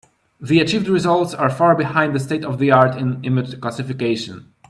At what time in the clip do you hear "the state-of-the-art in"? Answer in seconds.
2.15-3.23